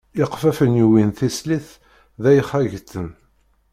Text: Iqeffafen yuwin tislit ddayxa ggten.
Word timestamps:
Iqeffafen 0.23 0.77
yuwin 0.79 1.11
tislit 1.17 1.67
ddayxa 2.21 2.59
ggten. 2.71 3.09